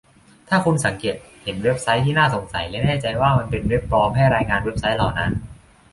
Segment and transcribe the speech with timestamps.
[0.49, 5.31] ถ้าคุณสังเกตเห็นเว็บไซต์ที่น่าสงสัยและแน่ใจว่ามันเป็นเว็บปลอมให้รายงานเว็บไชต์เหล่านั้น